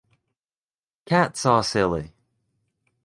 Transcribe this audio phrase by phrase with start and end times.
[1.05, 2.11] Cats are silly.